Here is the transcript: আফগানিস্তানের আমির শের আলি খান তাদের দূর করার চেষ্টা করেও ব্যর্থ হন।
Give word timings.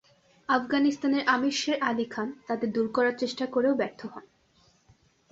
আফগানিস্তানের 0.49 1.23
আমির 1.27 1.51
শের 1.51 1.77
আলি 1.81 2.05
খান 2.05 2.27
তাদের 2.47 2.69
দূর 2.71 2.87
করার 2.93 3.15
চেষ্টা 3.17 3.45
করেও 3.45 3.73
ব্যর্থ 3.75 4.01
হন। 4.05 4.25